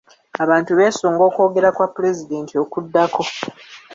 [0.43, 3.23] Abantu beesunga okwogera kwa pulezidenti okuddako.